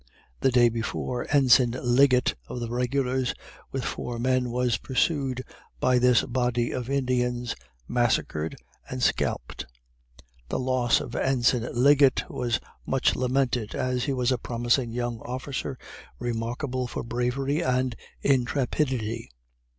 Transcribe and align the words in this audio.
The 0.39 0.49
day 0.49 0.67
before, 0.69 1.27
Ensign 1.29 1.75
Liggett, 1.83 2.33
of 2.47 2.59
the 2.59 2.71
regulars, 2.71 3.35
with 3.71 3.83
four 3.85 4.17
men, 4.17 4.49
was 4.49 4.79
pursued 4.79 5.43
by 5.79 5.99
this 5.99 6.23
body 6.23 6.71
of 6.71 6.89
Indians, 6.89 7.53
massacred 7.87 8.55
and 8.89 9.03
scalped. 9.03 9.67
The 10.49 10.57
loss 10.57 11.01
of 11.01 11.15
Ensign 11.15 11.69
Liggett 11.75 12.27
was 12.31 12.59
much 12.83 13.15
lamented, 13.15 13.75
as 13.75 14.05
he 14.05 14.11
was 14.13 14.31
a 14.31 14.39
promising 14.39 14.89
young 14.89 15.19
officer, 15.19 15.77
remarkable 16.17 16.87
for 16.87 17.03
bravery 17.03 17.61
and 17.61 17.95
intrepidity. 18.23 19.29